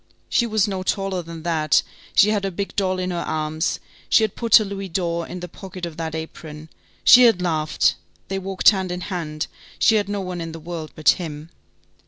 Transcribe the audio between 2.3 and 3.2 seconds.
her big doll in her